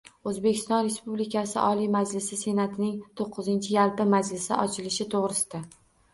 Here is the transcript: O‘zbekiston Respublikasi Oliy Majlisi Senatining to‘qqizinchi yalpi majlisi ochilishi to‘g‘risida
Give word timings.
O‘zbekiston 0.29 0.79
Respublikasi 0.85 1.59
Oliy 1.63 1.89
Majlisi 1.97 2.39
Senatining 2.41 2.97
to‘qqizinchi 3.23 3.77
yalpi 3.77 4.09
majlisi 4.17 4.53
ochilishi 4.67 5.11
to‘g‘risida 5.15 5.65